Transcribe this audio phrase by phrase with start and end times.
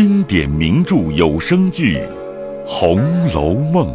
[0.00, 1.96] 经典名著有声剧
[2.64, 3.00] 《红
[3.34, 3.88] 楼梦》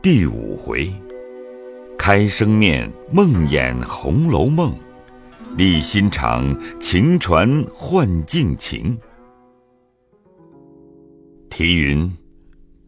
[0.00, 0.90] 第五回：
[1.98, 4.72] 开生面，梦魇《红楼梦》；
[5.58, 8.98] 立心肠，情传幻境情。
[11.50, 12.10] 题云：“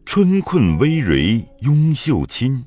[0.07, 2.65] 春困微蕤拥绣亲，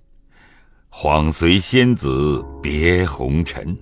[0.92, 3.76] 恍随仙子别红尘。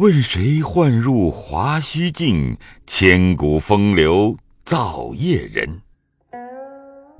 [0.00, 2.56] 问谁唤入华胥镜？
[2.86, 4.34] 千古风流
[4.64, 5.82] 造业人。”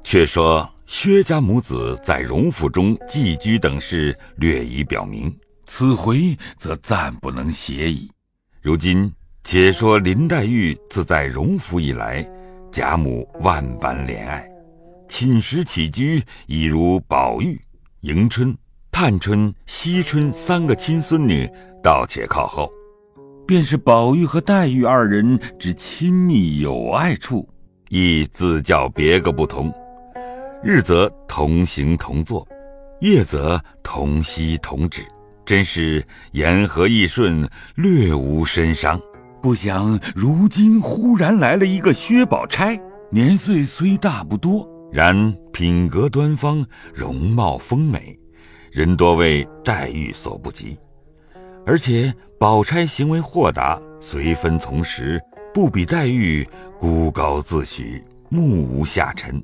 [0.02, 5.30] 却说薛家母子在荣府中寄居等事，略已表明，
[5.66, 8.10] 此回则暂不能协议。
[8.62, 9.12] 如今
[9.44, 12.26] 且说林黛玉自在荣府以来。
[12.72, 14.48] 贾母万般怜爱，
[15.06, 17.60] 寝食起居已如宝玉、
[18.02, 18.56] 迎春、
[19.02, 21.50] 探春、惜春三个亲孙女，
[21.82, 22.70] 倒且靠后。
[23.46, 27.48] 便是宝玉和黛玉二人之亲密友爱处，
[27.88, 29.72] 亦自较别个不同。
[30.62, 32.46] 日则同行同坐，
[33.00, 35.00] 夜则同息同止，
[35.46, 39.00] 真是言和意顺，略无身伤。
[39.40, 42.78] 不想如今忽然来了一个薛宝钗，
[43.10, 48.14] 年岁虽大不多，然品格端方，容貌丰美，
[48.70, 50.78] 人多为黛玉所不及。
[51.66, 55.20] 而且宝钗行为豁达，随分从时，
[55.52, 59.42] 不比黛玉孤高自许，目无下尘，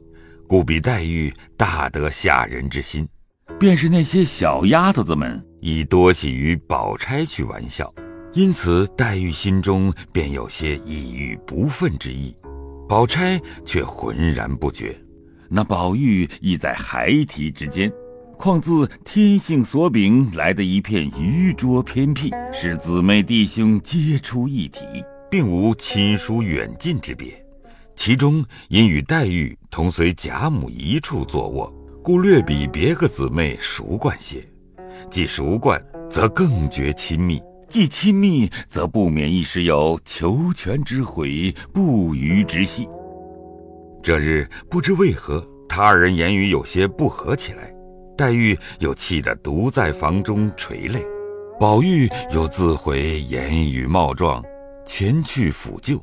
[0.48, 3.06] 故比黛玉大得下人之心。
[3.58, 7.92] 便是那些小丫头子们，亦多喜于宝钗去玩笑。
[8.32, 12.36] 因此，黛玉心中便有些抑郁不忿之意，
[12.88, 14.94] 宝钗却浑然不觉。
[15.48, 17.90] 那宝玉亦在孩提之间，
[18.38, 24.80] 况自天性所禀来的一片愚拙偏僻，使姊妹弟兄皆出一体，
[25.30, 27.28] 并无亲疏远近之别。
[27.96, 31.72] 其中因与黛玉同随贾母一处坐卧，
[32.04, 34.46] 故略比别个姊妹熟惯些。
[35.10, 37.40] 既熟惯，则更觉亲密。
[37.68, 42.86] 既亲密，则不免一时有求全之悔，不渝之隙。
[44.02, 47.74] 这日不知为何，他二人言语有些不合起来，
[48.16, 51.04] 黛玉又气得独在房中垂泪，
[51.60, 54.42] 宝玉又自悔言语冒撞，
[54.86, 56.02] 前去抚救。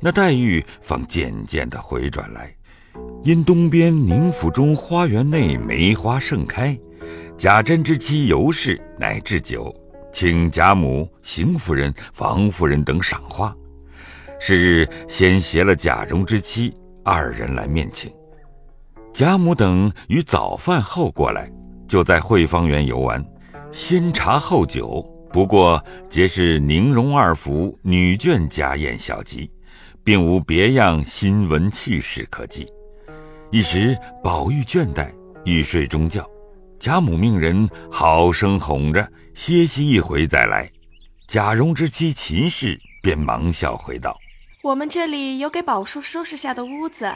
[0.00, 2.54] 那黛玉方渐渐地回转来，
[3.22, 6.78] 因东边宁府中花园内梅花盛开，
[7.36, 9.74] 贾珍之妻尤氏乃置酒。
[10.12, 13.54] 请贾母、邢夫人、王夫人等赏花。
[14.38, 18.12] 是日先携了贾蓉之妻二人来面请。
[19.12, 21.50] 贾母等于早饭后过来，
[21.86, 23.22] 就在惠芳园游玩，
[23.70, 29.50] 先茶后酒，不过皆是宁荣二府女眷家宴小集，
[30.02, 32.66] 并无别样新闻趣事可记。
[33.50, 35.12] 一时宝玉倦怠，
[35.44, 36.26] 欲睡中觉。
[36.80, 40.70] 贾母命人好生哄着，歇息一回再来。
[41.28, 44.16] 贾蓉之妻秦氏便忙笑回道
[44.64, 47.14] ：“我们这里有给宝叔收拾下的屋子，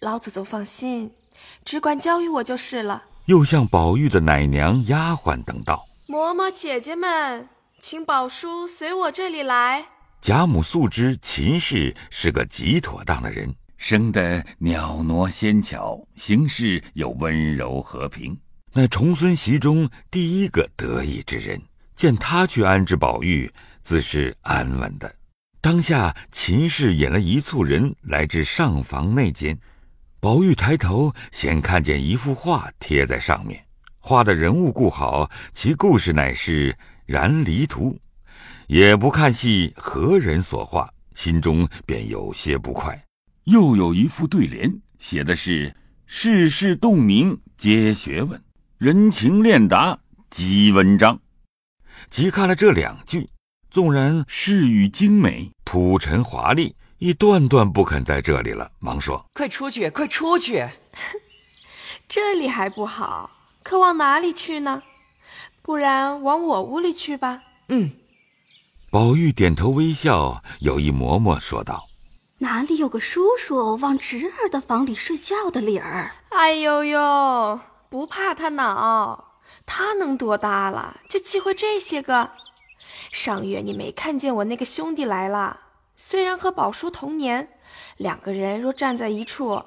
[0.00, 1.12] 老祖宗放心，
[1.64, 7.48] 只管交与我就是了。”又向宝玉的奶娘、丫鬟等道：“嬷嬷、姐姐们，
[7.78, 9.86] 请宝叔随我这里来。”
[10.20, 18.36] 贾母素知秦氏是个极妥当的人，生得袅娜纤巧，行事又温柔和平。
[18.72, 21.60] 乃重孙媳中第一个得意之人，
[21.94, 25.14] 见他去安置宝玉，自是安稳的。
[25.60, 29.58] 当下秦氏引了一簇人来至上房内间，
[30.20, 33.64] 宝玉抬头先看见一幅画贴在上面，
[34.00, 37.96] 画的人物故好，其故事乃是燃离图，
[38.66, 43.00] 也不看系何人所画，心中便有些不快。
[43.44, 45.72] 又有一副对联，写的是
[46.06, 48.42] “世事洞明皆学问”。
[48.76, 49.96] 人情练达
[50.30, 51.20] 即文章，
[52.10, 53.30] 即看了这两句，
[53.70, 58.70] 纵然诗语精美、铺陈华丽，亦断断不肯在这里了。
[58.78, 60.68] 忙说：“快出去，快出去！
[62.08, 63.30] 这里还不好，
[63.62, 64.82] 可往哪里去呢？
[65.62, 67.90] 不然往我屋里去吧。”嗯。
[68.90, 71.88] 宝玉点头微笑，有意嬷嬷说道
[72.40, 77.60] ：“哪里有个叔叔往侄儿的房里睡觉的理儿？”哎呦呦！
[77.90, 82.30] 不怕他恼，他能多大了，就忌讳这些个。
[83.12, 85.60] 上月你没看见我那个兄弟来了？
[86.00, 87.48] 虽然和宝叔同年，
[87.96, 89.64] 两个人若站在一处，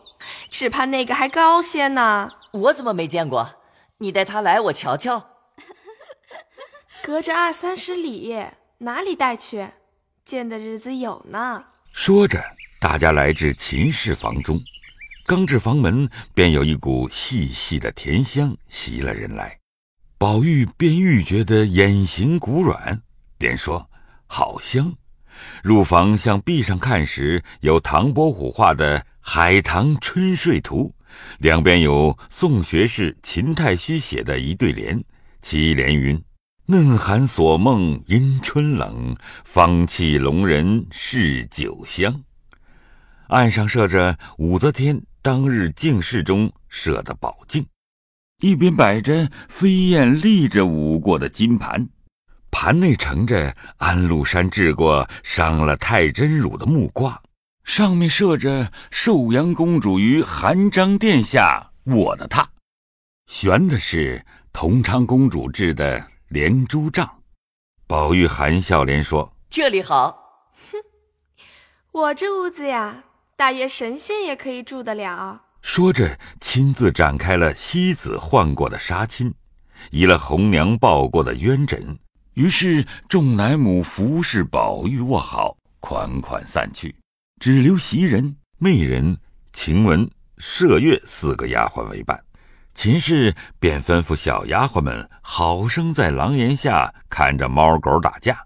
[0.50, 2.32] 只怕那个还高些呢。
[2.54, 3.56] 我怎么没见过？
[3.98, 5.32] 你带他来，我瞧瞧。
[7.04, 8.34] 隔着二三十里，
[8.78, 9.72] 哪里带去？
[10.24, 11.66] 见的日子有呢。
[11.92, 12.42] 说着，
[12.80, 14.58] 大家来至秦氏房中，
[15.26, 19.60] 刚至房门，便有一股细细的甜香袭了人来。
[20.18, 23.02] 宝玉便愈觉得眼形骨软，
[23.38, 23.90] 连说
[24.28, 24.96] ：“好香。”
[25.64, 30.94] 入房向壁上看时，有唐伯虎画的《海棠春睡图》，
[31.40, 35.04] 两边有宋学士秦太虚写的一对联，
[35.42, 36.22] 其联云
[36.68, 42.24] ：“嫩寒锁梦因春冷，芳气笼人是酒香。”
[43.28, 47.66] 案上设着武则天当日进士中设的宝镜，
[48.42, 51.88] 一边摆着飞燕立着舞过的金盘。
[52.52, 57.20] 盘内盛着安禄山治过伤了太真乳的木瓜，
[57.64, 62.46] 上面设着寿阳公主与韩章殿下我的榻，
[63.26, 67.10] 悬的是同昌公主制的连珠帐。
[67.88, 70.78] 宝玉含笑连说：“这里好。”哼，
[71.92, 73.06] 我这屋子呀，
[73.36, 75.46] 大约神仙也可以住得了。
[75.62, 79.34] 说着，亲自展开了西子换过的纱巾，
[79.90, 81.98] 移了红娘抱过的鸳枕。
[82.34, 86.96] 于是众奶母服侍宝玉卧好，款款散去，
[87.40, 89.18] 只留袭人、媚人、
[89.52, 92.24] 晴雯、麝月四个丫鬟为伴。
[92.74, 98.46] 秦氏便吩咐小丫鬟们好生在廊檐下看着猫狗打架。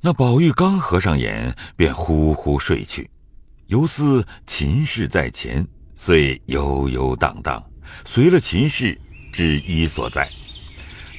[0.00, 3.10] 那宝玉刚合上眼，便呼呼睡去，
[3.66, 7.62] 犹似秦氏在前，遂悠悠荡荡
[8.06, 8.98] 随了秦氏
[9.30, 10.26] 至衣所在。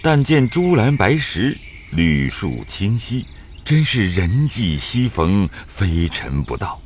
[0.04, 1.56] 但见朱兰白石，
[1.92, 3.24] 绿树清溪，
[3.64, 6.82] 真是人迹稀逢，非尘不到。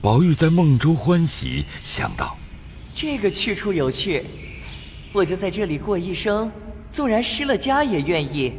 [0.00, 2.36] 宝玉在梦中欢喜，想到：
[2.92, 4.24] 这个去处有趣，
[5.12, 6.50] 我就在这里过一生，
[6.90, 8.52] 纵然失了家也愿意，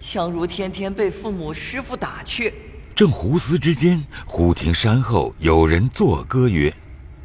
[0.00, 2.52] 强如天天被父母师傅打去。
[2.96, 6.74] 正胡思之间，忽听山后有人作歌曰：“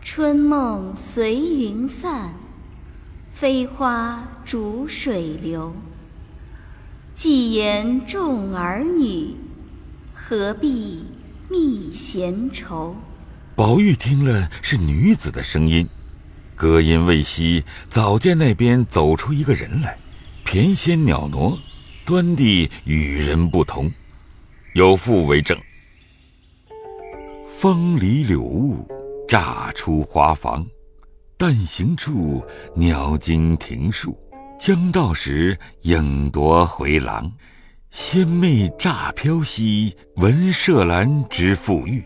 [0.04, 2.36] 春梦随云散，
[3.34, 5.75] 飞花逐水流。”
[7.15, 9.33] 既言众儿女，
[10.13, 11.06] 何必
[11.50, 12.94] 觅闲愁？
[13.56, 15.88] 宝玉听了是女子的声音，
[16.56, 19.97] 歌音未息，早见那边走出一个人来，
[20.44, 21.57] 翩跹袅娜，
[22.06, 23.89] 端地与人不同。
[24.73, 25.57] 有赋为证：
[27.47, 28.85] 风里柳雾，
[29.25, 30.68] 乍出花房，
[31.38, 32.44] 但行处，
[32.75, 34.19] 鸟惊庭树。
[34.57, 37.31] 将到时，影夺回廊。
[37.92, 42.02] 仙袂乍飘兮，闻麝兰之馥郁；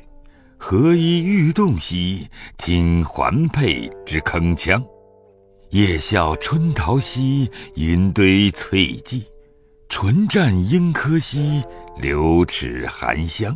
[0.58, 4.84] 何以欲动兮，听环佩之铿锵。
[5.70, 9.24] 夜笑春桃兮，云堆翠髻；
[9.88, 11.64] 唇绽樱柯兮，
[11.98, 13.56] 流齿含香。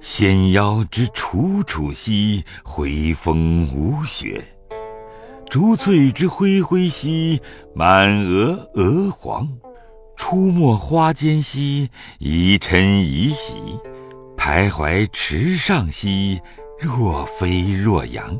[0.00, 4.44] 纤腰之楚楚兮，回风无雪。
[5.48, 7.40] 竹翠之蕙蕙兮，
[7.74, 9.46] 满额鹅黄；
[10.16, 11.88] 出没花间兮，
[12.18, 13.54] 宜嗔宜喜；
[14.36, 16.40] 徘徊池上兮，
[16.80, 18.38] 若飞若扬。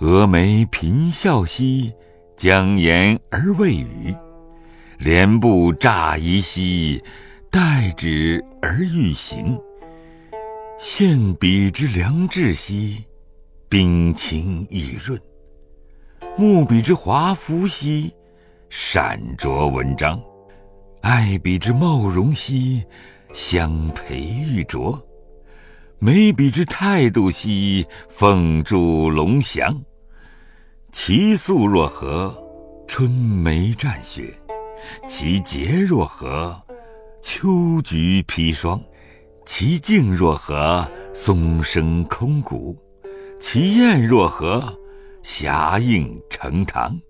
[0.00, 1.92] 蛾眉颦笑兮，
[2.36, 4.12] 将言而未语；
[4.98, 7.00] 莲步乍移兮，
[7.50, 9.56] 待止而欲行。
[10.78, 13.04] 现笔之良质兮，
[13.68, 15.18] 冰清玉润。
[16.34, 18.10] 木笔之华服兮，
[18.70, 20.18] 闪着文章；
[21.02, 22.82] 爱笔之貌容兮，
[23.34, 24.98] 相陪玉琢；
[25.98, 29.78] 眉笔之态度兮，凤柱龙翔。
[30.90, 32.34] 其素若何？
[32.88, 34.32] 春梅绽雪；
[35.06, 36.60] 其洁若何？
[37.20, 38.80] 秋菊披霜；
[39.44, 40.90] 其静若何？
[41.12, 42.74] 松声空谷；
[43.38, 44.74] 其艳若何？
[45.22, 47.00] 霞映成堂，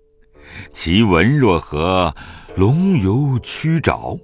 [0.71, 2.13] 其文若何？
[2.55, 4.19] 龙游曲沼，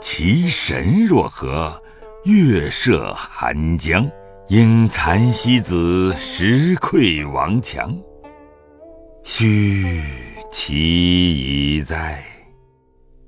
[0.00, 1.80] 其神若何？
[2.24, 4.08] 月射寒江。
[4.48, 7.94] 应蚕西子，石溃王墙。
[9.24, 10.00] 须
[10.52, 12.24] 其已哉？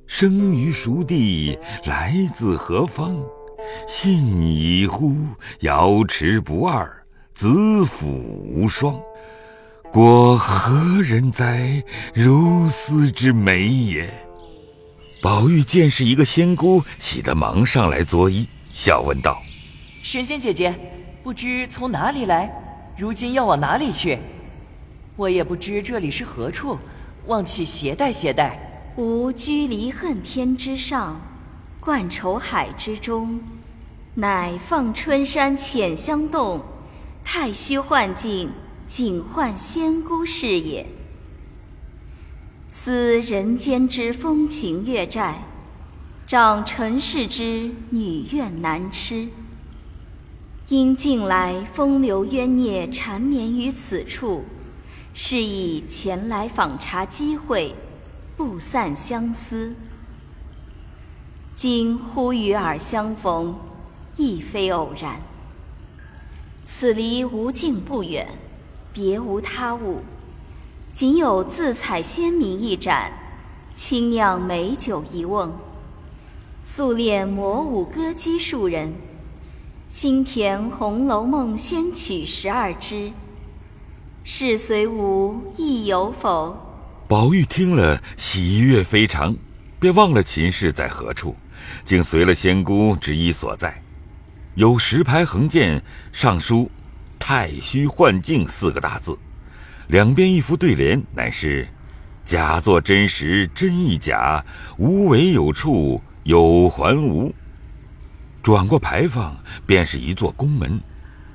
[0.07, 3.17] 生于熟地，来自何方？
[3.87, 5.13] 信已乎？
[5.61, 6.89] 瑶池不二，
[7.35, 8.99] 子府无双。
[9.93, 11.83] 果何人哉？
[12.13, 14.09] 如斯之美也。
[15.23, 19.41] 宝玉见是一个仙姑，喜得忙上来作揖，笑问道
[20.03, 20.79] ：“神仙姐姐，
[21.23, 22.51] 不知从哪里来？
[22.99, 24.19] 如今要往哪里去？
[25.17, 26.79] 我也不知这里是何处，
[27.27, 28.59] 望起携带携带。”
[28.97, 31.21] 吾居离恨天之上，
[31.79, 33.41] 冠愁海之中，
[34.15, 36.61] 乃放春山浅香洞，
[37.25, 38.51] 太虚幻境，
[38.89, 40.87] 景幻仙姑是也。
[42.71, 45.45] 思人间之风情月债，
[46.27, 49.29] 长尘世之女怨难痴。
[50.69, 54.45] 因近来风流冤孽缠绵于此处，
[55.13, 57.75] 是以前来访查机会，
[58.39, 59.75] 不散相思。
[61.55, 63.55] 今忽与尔相逢。
[64.21, 65.21] 亦非偶然。
[66.65, 68.27] 此离无境不远，
[68.99, 70.03] 别无他物，
[70.93, 73.13] 仅有自采鲜茗一盏，
[73.77, 75.53] 清酿美酒一瓮，
[76.65, 78.93] 素练魔舞歌姬数人，
[79.89, 83.13] 新填《红楼梦》仙曲十二支。
[84.25, 86.57] 是随无意有否？
[87.07, 89.37] 宝玉听了，喜悦非常，
[89.79, 91.37] 便忘了秦氏在何处，
[91.85, 93.81] 竟随了仙姑之一所在。
[94.57, 95.81] 有石牌横剑，
[96.13, 96.69] 上书
[97.19, 99.19] “太虚幻境”四个大字，
[99.89, 101.69] 两边一副对联，乃是
[102.25, 104.45] “假作真实真亦假，
[104.77, 107.35] 无为有处有还无”。
[108.43, 110.81] 转过牌坊，便是一座宫门，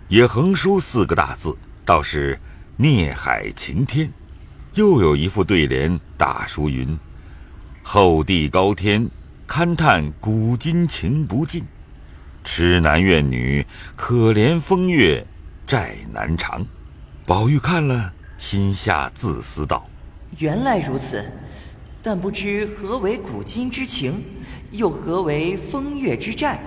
[0.08, 2.40] 也横书四个大字，倒是
[2.78, 4.12] “孽海晴天”。
[4.75, 6.98] 又有一副对联，大书云
[7.84, 9.08] ：“后地高天，
[9.48, 11.63] 勘探古今情不尽。”
[12.44, 15.25] 痴男怨女，可怜风月
[15.65, 16.65] 债难偿。
[17.25, 19.88] 宝玉看了，心下自私道
[20.39, 21.24] ：“原来如此，
[22.01, 24.24] 但不知何为古今之情，
[24.72, 26.60] 又何为风月之债？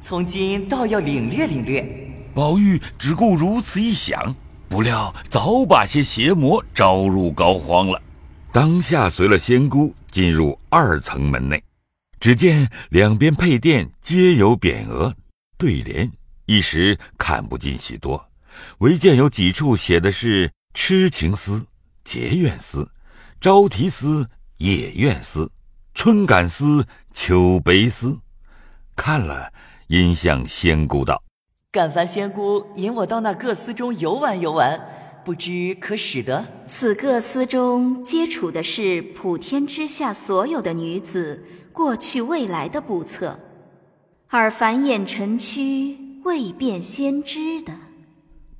[0.00, 1.84] 从今倒要领略领略。”
[2.34, 4.34] 宝玉只顾如此一想，
[4.68, 8.00] 不料早把些邪魔招入膏肓了。
[8.52, 11.62] 当下随了仙姑进入二层门内。
[12.20, 15.12] 只见两边配殿皆有匾额、
[15.58, 16.08] 对联，
[16.46, 18.28] 一时看不尽许多，
[18.78, 21.66] 唯见有几处写的是“痴情思
[22.04, 22.90] ”“结怨思
[23.40, 25.50] ”“朝啼思”“夜怨思
[25.94, 28.20] ”“春感思”“秋悲思”。
[28.96, 29.52] 看了，
[29.86, 31.22] 因向仙姑道
[31.70, 34.80] ：“敢烦仙姑引我到那各司中游玩游玩，
[35.24, 41.44] 不知可使得？”此各司中皆处的是普天之下所有的女子。
[41.72, 43.40] 过去未来的不测，
[44.28, 47.72] 而繁衍成躯，未变先知的。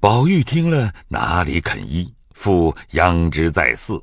[0.01, 4.03] 宝玉听了，哪里肯依，复央之在寺。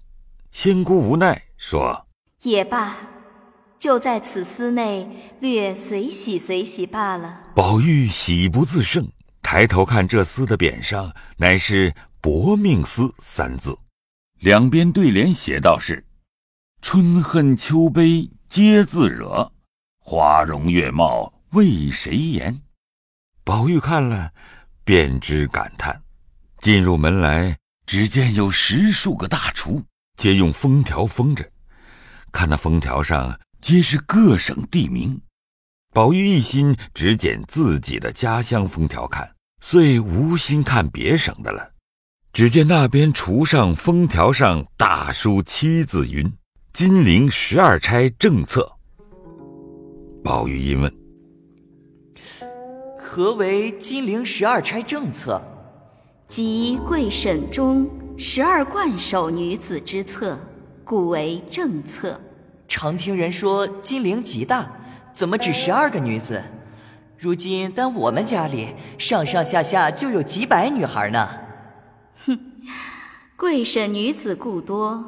[0.51, 2.08] 仙姑无奈说
[2.44, 2.96] ：“也罢，
[3.78, 9.12] 就在此司内略随喜随喜罢了。”宝玉喜不自胜，
[9.42, 13.78] 抬头看这司的匾上，乃是“薄命司”三字，
[14.39, 16.06] 两边对联写道是
[16.82, 19.51] ：“春恨秋悲。”皆自惹，
[20.00, 22.63] 花容月貌为谁言？
[23.50, 24.32] 宝玉看了，
[24.84, 26.03] 便知感叹。
[26.60, 29.84] 进入门来，只见有十数个大厨，
[30.18, 31.44] 皆用封条封着。
[32.32, 35.20] 看那封条上，皆是各省地名。
[35.96, 39.27] 宝玉一心只捡自己的家乡封条看，
[39.63, 41.72] 遂无心看别省的了。
[42.32, 46.32] 只见那边橱上封条上大书七字云。
[46.72, 48.72] 金陵十二钗正册。
[50.24, 50.94] 宝玉一问
[53.12, 55.42] ：“何为金陵十二钗政策？”
[56.30, 57.89] 即贵省中
[58.20, 60.38] 十二冠首女子之策，
[60.86, 62.22] 故为政策。
[62.68, 64.72] 常听人说金陵极大，
[65.12, 66.39] 怎么只十二个女子？
[67.18, 71.28] 如今单我们家里上上下下就有几百女孩呢。
[72.28, 72.39] 哼，
[73.36, 75.04] 贵省女子故多。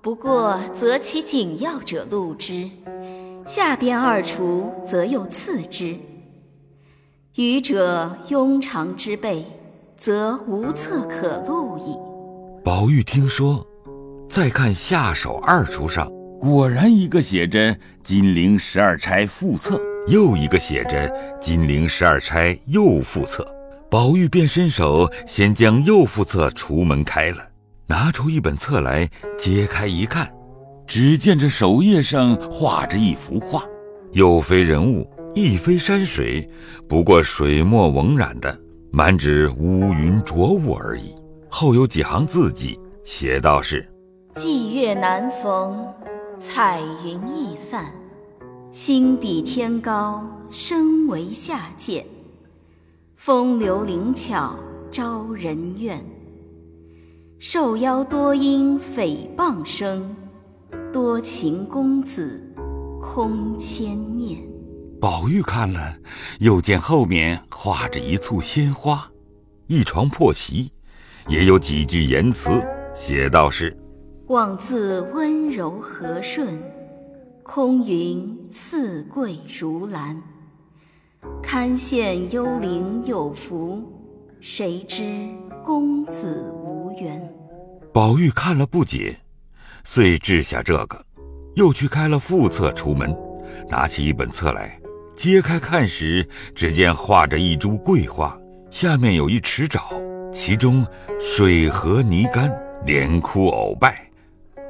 [0.00, 2.70] 不过择其紧要者录之，
[3.44, 5.98] 下边二厨则又次之。
[7.36, 9.42] 愚者庸常之辈，
[9.96, 11.96] 则无策可录矣。
[12.62, 13.66] 宝玉听说，
[14.28, 17.74] 再看下手二橱上，果然一个写着
[18.04, 21.10] “金陵十二钗附册”，又一个写着
[21.40, 23.50] “金陵十二钗又附册”。
[23.90, 27.38] 宝玉便伸手先将右副册橱门开了。
[27.86, 29.08] 拿出一本册来，
[29.38, 30.30] 揭开一看，
[30.86, 33.64] 只见这首页上画着一幅画，
[34.10, 36.46] 又非人物，亦非山水，
[36.86, 38.58] 不过水墨蒙染的，
[38.90, 41.14] 满纸乌云浊雾而已。
[41.48, 43.88] 后有几行字迹，写道是
[44.36, 45.86] ：“霁月难逢，
[46.38, 47.94] 彩云易散，
[48.72, 52.04] 心比天高，身为下贱，
[53.16, 54.54] 风流灵巧
[54.90, 55.98] 招人怨。”
[57.40, 60.14] 受邀多因诽谤声，
[60.92, 62.54] 多情公子
[63.00, 64.51] 空牵念。
[65.02, 65.96] 宝玉看了，
[66.38, 69.10] 又见后面画着一簇鲜花，
[69.66, 70.70] 一床破席，
[71.26, 73.76] 也有几句言辞，写道是
[74.30, 76.62] ：“望自温柔和顺，
[77.42, 80.22] 空云似桂如兰。
[81.42, 83.82] 堪羡幽灵有福，
[84.40, 85.28] 谁知
[85.64, 87.28] 公子无缘。”
[87.92, 89.18] 宝玉看了不解，
[89.82, 91.04] 遂掷下这个，
[91.56, 93.12] 又去开了副册，出门，
[93.68, 94.78] 拿起一本册来。
[95.22, 98.36] 揭开看时，只见画着一株桂花，
[98.72, 99.80] 下面有一池沼，
[100.32, 100.84] 其中
[101.20, 102.52] 水和泥干，
[102.84, 104.04] 连枯藕败。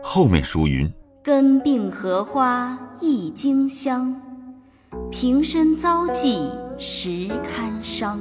[0.02, 0.86] 后面书云
[1.24, 4.14] ：“根并荷花一茎香，
[5.10, 8.20] 平生遭际实堪伤。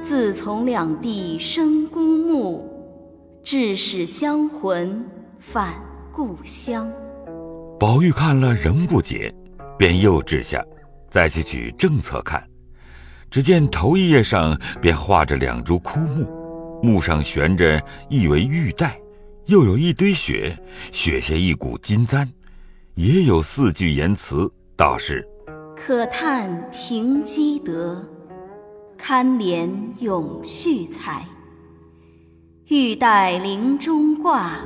[0.00, 2.70] 自从两地生孤木，
[3.42, 5.04] 致使香魂
[5.40, 5.74] 返
[6.12, 6.88] 故乡。”
[7.80, 9.34] 宝玉看了仍不解，
[9.76, 10.64] 便又掷下。
[11.14, 12.44] 再去举正册看，
[13.30, 17.80] 只见头一页上便画着两株枯木，木上悬着
[18.10, 18.98] 一围玉带，
[19.46, 20.58] 又有一堆雪，
[20.90, 22.28] 雪下一股金簪，
[22.96, 25.24] 也有四句言辞，道是：
[25.76, 28.04] 可叹停机德，
[28.98, 31.24] 堪怜永续才。
[32.66, 34.56] 玉带林中挂，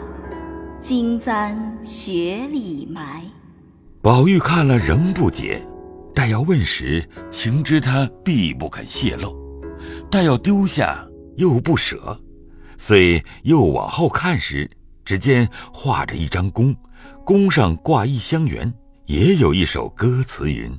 [0.80, 3.22] 金簪雪里埋。
[4.00, 5.62] 宝玉看了仍不解。
[6.18, 9.30] 待要问时，情知他必不肯泄露；
[10.10, 12.20] 待要丢下，又不舍，
[12.76, 14.68] 遂又往后看时，
[15.04, 16.74] 只见画着一张弓，
[17.24, 18.74] 弓上挂一香园，
[19.06, 20.76] 也有一首歌词云：“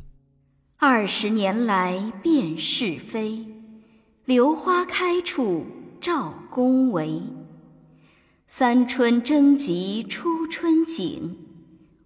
[0.76, 3.46] 二十年来辨是非，
[4.26, 5.66] 榴花开处
[6.02, 7.22] 照宫闱。
[8.46, 11.38] 三春争及初春景，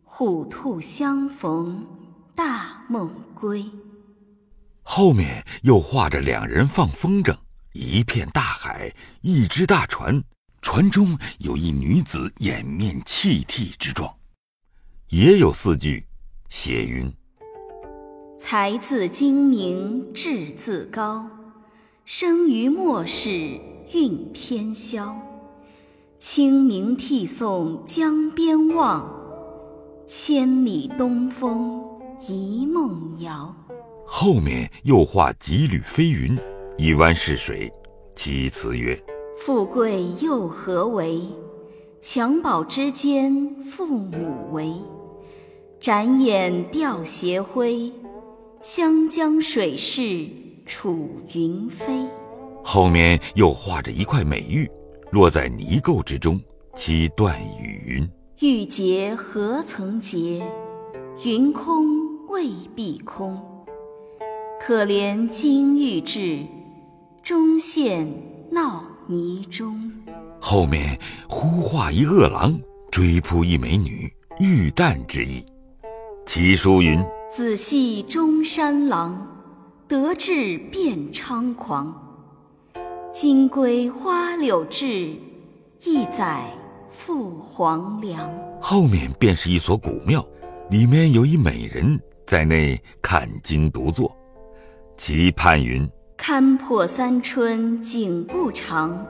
[0.04, 1.84] 虎兔相逢。”
[2.36, 3.66] 大梦归。
[4.82, 7.36] 后面又画着两人放风筝，
[7.74, 10.24] 一片大海，一只大船，
[10.62, 14.14] 船中有一女子掩面泣涕之状。
[15.10, 16.05] 也有四句，
[16.50, 17.12] 写云
[18.40, 21.29] ：“才自精明志自高，
[22.03, 23.60] 生于末世
[23.94, 25.16] 运偏消。
[26.20, 29.14] 清明涕送江边望，
[30.07, 31.81] 千里东风。”
[32.25, 33.53] 一梦遥，
[34.05, 36.40] 后面又画几缕飞云，
[36.77, 37.70] 一湾逝水，
[38.16, 38.98] 其词曰
[39.36, 41.20] ：“富贵又何为？
[42.01, 44.72] 襁褓之间父母为。
[45.81, 47.92] 展眼吊斜晖，
[48.62, 50.25] 湘江水逝
[50.66, 52.07] 楚云飞。”
[52.64, 54.70] 后面又画着一块美玉，
[55.12, 56.40] 落在泥垢之中，
[56.74, 58.09] 其断语云
[58.40, 60.42] ：“玉洁何曾洁？
[61.25, 62.01] 云空。”
[62.33, 63.39] 未必空，
[64.59, 66.39] 可怜金玉质，
[67.22, 68.07] 终陷
[68.51, 69.91] 淖泥中。
[70.41, 75.46] 后面忽画一恶狼，追扑一美女，玉旦之意。
[76.25, 77.00] 其书云
[77.31, 79.27] ：“仔细中山狼，
[79.87, 81.96] 得志便猖狂。
[83.11, 85.13] 金龟花柳志，
[85.83, 86.41] 一载
[86.89, 88.27] 赴黄粱。”
[88.59, 90.25] 后面便是一所古庙，
[90.72, 92.01] 里面有一美人。
[92.25, 94.16] 在内看经独坐，
[94.98, 99.05] 其判云：看破三春景不长，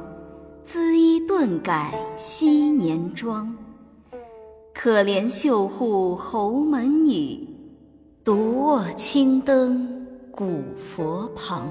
[0.63, 3.55] 姿衣顿改昔年妆。
[4.73, 7.47] 可怜绣户侯门女，
[8.23, 11.69] 独卧青灯古佛旁。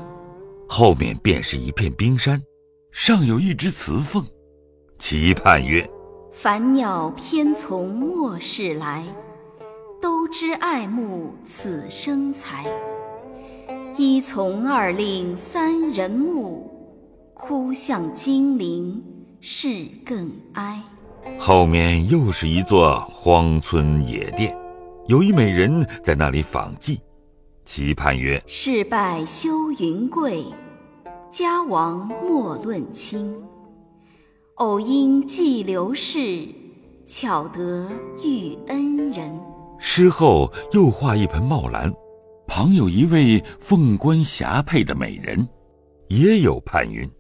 [0.68, 2.40] 后面便是一片冰山，
[2.92, 4.24] 上有一只雌凤，
[4.98, 5.87] 其判曰：
[6.33, 9.05] 凡鸟偏从末世来。
[10.02, 12.66] 都知爱慕此生才，
[13.96, 16.68] 一从二令三人目，
[17.32, 19.00] 哭向金陵
[19.40, 20.82] 事更哀。
[21.38, 24.58] 后面又是一座荒村野店，
[25.06, 26.98] 有一美人在那里访妓，
[27.64, 30.44] 其盼曰：事败休云贵，
[31.30, 33.32] 家亡莫论亲。
[34.56, 36.48] 偶因寄流逝，
[37.06, 37.88] 巧得
[38.20, 39.40] 遇恩人。
[39.85, 41.92] 诗后又画一盆茂兰，
[42.47, 45.47] 旁有一位凤冠霞帔的美人，
[46.09, 47.11] 也有判云：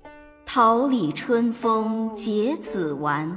[0.46, 3.28] 桃李春风结子完，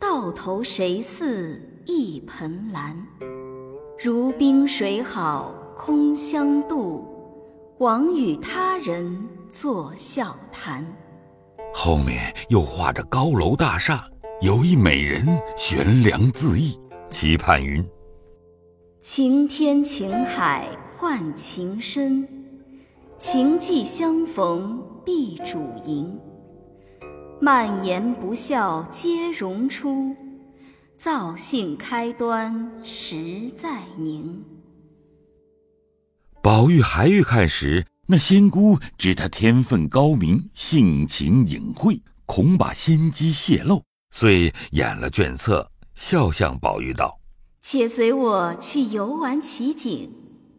[0.00, 2.96] 到头谁似一盆兰？
[4.02, 7.04] 如冰水好空相妒，
[7.78, 9.22] 枉与他人
[9.52, 10.82] 作笑谈。
[11.74, 14.02] 后面又画着高楼大厦，
[14.40, 15.26] 有一美人
[15.58, 17.86] 悬梁自缢，其盼云。
[19.02, 22.28] 晴天晴海换情深，
[23.18, 26.20] 情既相逢必主迎。
[27.40, 30.14] 蔓延不笑皆荣出，
[30.98, 34.44] 造性开端实在宁。
[36.42, 47.18] 宝玉还欲看时，那仙姑知他天分高明，性情隐晦，恐把先机泄露，遂掩了卷册，笑向宝玉道
[47.62, 50.10] ：“且随我去游玩奇景，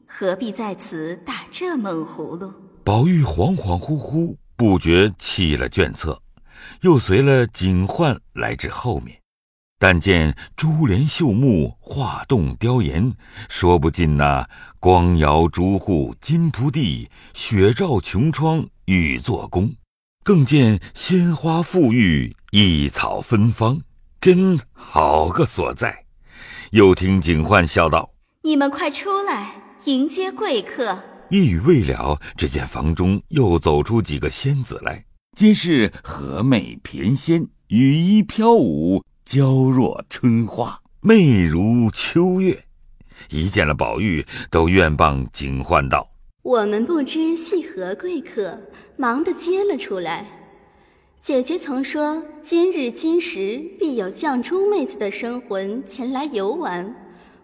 [0.05, 2.53] 何必在此打这闷葫芦？”
[2.85, 6.21] 宝玉恍恍惚惚，不觉弃了卷册，
[6.81, 9.19] 又随了警幻来至后面。
[9.79, 13.13] 但见珠帘绣幕，画栋雕檐，
[13.49, 14.47] 说不尽那
[14.79, 19.73] 光摇朱户，金铺地，雪照琼窗，玉作宫。
[20.23, 23.81] 更见鲜花馥郁，异草芬芳，
[24.19, 26.05] 真好个所在。
[26.71, 30.97] 又听警幻笑道：“你们快出来迎接贵客。”
[31.29, 35.03] 一语未了，只见房中又走出几个仙子来，
[35.35, 39.03] 皆是和美翩跹，羽衣飘舞。
[39.25, 42.63] 娇若春花，媚如秋月。
[43.29, 46.09] 一见了宝玉，都愿傍警幻道
[46.41, 48.61] ：“我们不知系何贵客，
[48.97, 50.40] 忙的接了出来。
[51.21, 56.95] 姐姐曾说，今日今时必有绛珠妹子的生魂前来游玩，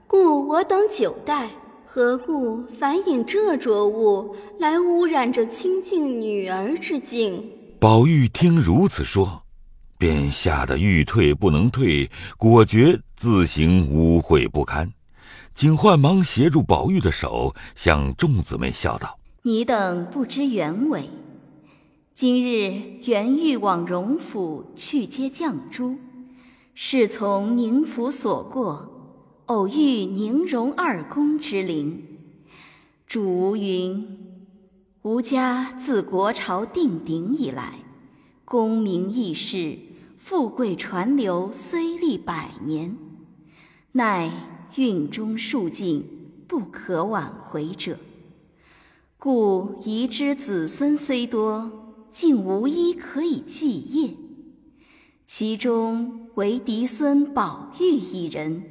[0.07, 1.51] 故我等久待。
[1.85, 9.43] 何故反引这浊物来污染这清净女儿之境？”宝玉听如此说。
[9.99, 14.91] 便吓得欲退不能退，果觉自行污秽不堪。
[15.53, 21.07] 警幻忙携住宝玉的手，向众姊妹笑道：“你等不知原委。
[22.17, 22.73] 今日
[23.05, 25.97] 原欲往荣府去接绛珠，
[26.73, 28.89] 是从宁府所过，
[29.45, 32.03] 偶遇宁荣二公之灵。
[33.05, 34.17] 主吴云：
[35.03, 37.81] 吴家自国朝定鼎以来，
[38.43, 39.77] 功名义世。”
[40.17, 42.97] 富贵传流虽历百年，
[43.91, 44.31] 乃
[44.75, 46.03] 运中数尽，
[46.47, 47.99] 不可挽回者。
[49.19, 54.13] 故遗之子孙虽多，竟无一可以继业。
[55.25, 58.63] 其中唯嫡孙宝玉一人，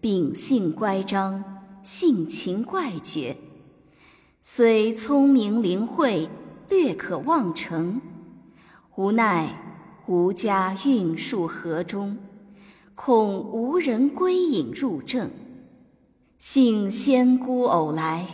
[0.00, 1.42] 秉性乖张，
[1.82, 3.36] 性情怪绝，
[4.42, 6.28] 虽聪明灵慧，
[6.68, 8.00] 略可望成，
[8.96, 9.64] 无奈。
[10.06, 12.16] 吾家运数河中，
[12.94, 15.30] 恐无人归隐入正。
[16.38, 18.26] 幸仙姑偶来，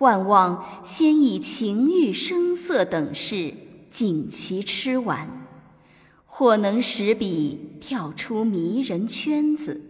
[0.00, 3.54] 万望先以情欲声色等事
[3.96, 5.48] 尽其吃完，
[6.26, 9.80] 或能使彼跳出迷人圈子，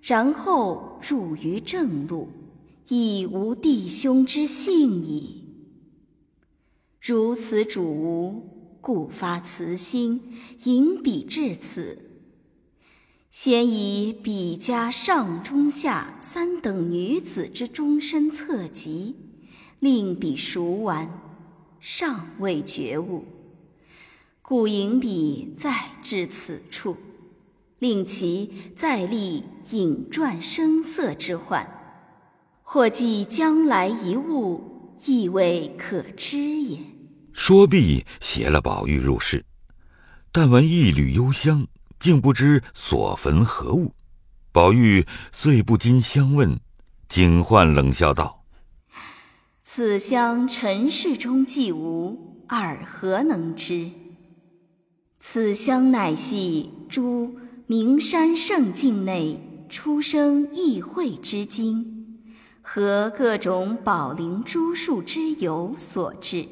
[0.00, 2.30] 然后入于正路，
[2.88, 5.44] 亦无弟兄之幸矣。
[6.98, 8.52] 如此主吾。
[8.80, 10.22] 故发慈心，
[10.64, 11.98] 引彼至此。
[13.30, 19.16] 先以彼家上中下三等女子之终身侧籍，
[19.80, 21.25] 令彼熟完，
[21.80, 23.24] 尚未觉悟，
[24.42, 26.96] 故引彼再至此处，
[27.78, 31.68] 令其再立引转声色之患，
[32.62, 36.78] 或记将来一物，亦未可知也。
[37.32, 39.44] 说毕，携了宝玉入室，
[40.32, 41.66] 但闻一缕幽香，
[42.00, 43.92] 竟不知所焚何物。
[44.52, 46.58] 宝玉遂不禁相问，
[47.08, 48.35] 警幻冷笑道
[49.68, 53.90] ：“此香尘世中既无，尔何能知？
[55.18, 62.22] 此香乃系诸名山胜境内出生异卉之精，
[62.62, 66.46] 和各种宝灵珠树之油所制。”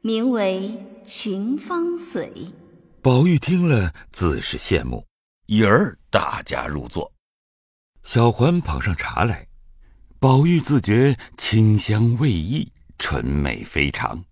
[0.00, 2.30] 名为群芳髓。
[3.02, 5.04] 宝玉听了，自是羡慕，
[5.44, 7.12] 已而大家入座。
[8.02, 9.46] 小环捧上茶来，
[10.24, 14.24] 宝玉自觉清香味溢，纯美非常，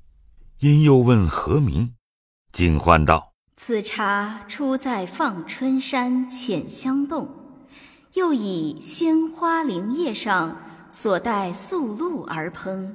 [0.61, 1.93] 因又问何名，
[2.51, 7.29] 警幻道：“此茶出在放春山浅香洞，
[8.15, 12.95] 又以鲜花灵叶上所带素露而烹。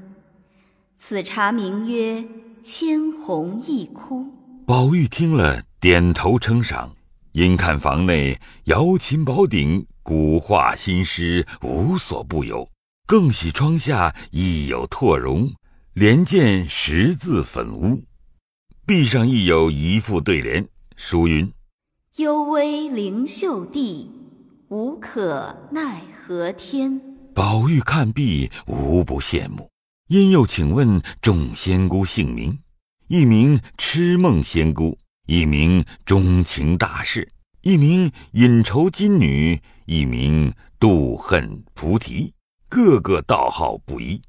[0.98, 2.28] 此茶名曰。”
[2.66, 4.26] 千红一窟，
[4.66, 6.96] 宝玉听了，点头称赏。
[7.34, 12.68] 因看房内瑶琴宝鼎、古画新诗，无所不有；
[13.08, 15.50] 更喜窗下亦有拓绒，
[15.94, 18.04] 连见十字粉屋，
[18.86, 20.68] 壁上亦有一副对联，
[20.98, 21.50] 书云
[22.18, 24.12] ：“幽微灵秀地，
[24.68, 27.00] 无可奈何天。”
[27.34, 29.70] 宝玉看毕，无不羡慕。
[30.10, 32.60] 因又请问众仙姑姓名，
[33.08, 42.34] 一名痴梦仙姑，一名钟情大士，一名隐愁金女，一名妒恨菩提，
[42.70, 44.22] 个个道号不一。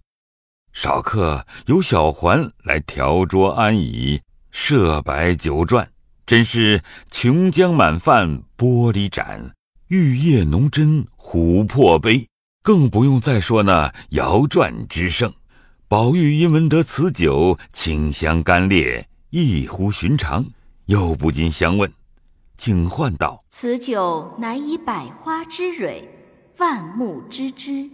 [0.73, 4.21] 少客由小环来调桌安椅，
[4.51, 5.87] 设摆酒馔，
[6.25, 9.53] 真是琼浆满饭玻璃盏，
[9.89, 12.29] 玉液浓斟琥珀杯，
[12.63, 15.33] 更不用再说那摇转之盛。
[15.89, 20.45] 宝玉因闻得此酒清香甘冽，异乎寻常，
[20.85, 21.91] 又不禁相问，
[22.57, 26.07] 请唤道：“此酒乃以百花之蕊、
[26.59, 27.91] 万木之枝，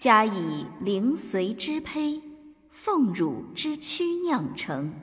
[0.00, 2.18] 加以灵髓之胚、
[2.70, 4.94] 凤乳之躯酿成，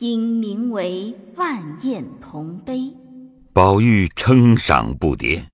[0.00, 2.92] 因名为万宴同杯。”
[3.54, 5.44] 宝玉称赏不迭。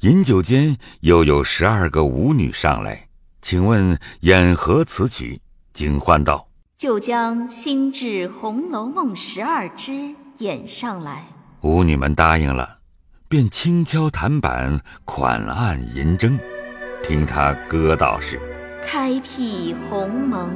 [0.00, 3.08] 饮酒间，又有十二个舞女上来。
[3.40, 5.40] 请问演何此曲？
[5.72, 11.24] 警幻道：“就将新制《红楼梦》十二支演上来。”
[11.64, 12.80] 舞女们答应了，
[13.30, 16.38] 便轻敲弹板，款按银筝，
[17.06, 18.40] 听他歌道是
[18.82, 20.48] ：“开辟鸿蒙。”